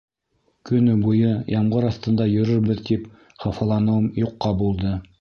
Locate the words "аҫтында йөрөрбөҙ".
1.91-2.83